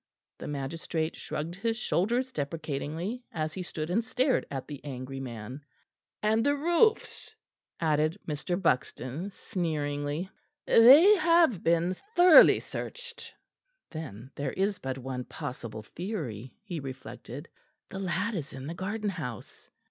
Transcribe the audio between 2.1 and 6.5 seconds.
deprecatingly, as he stood and stared at the angry man. "And